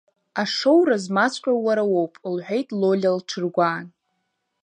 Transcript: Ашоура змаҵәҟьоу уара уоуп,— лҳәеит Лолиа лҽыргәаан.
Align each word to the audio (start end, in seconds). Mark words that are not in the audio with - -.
Ашоура 0.41 0.97
змаҵәҟьоу 1.03 1.59
уара 1.65 1.83
уоуп,— 1.91 2.13
лҳәеит 2.35 2.67
Лолиа 2.79 3.17
лҽыргәаан. 3.17 3.85